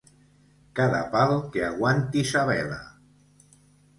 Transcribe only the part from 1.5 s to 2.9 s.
que aguanti sa vela.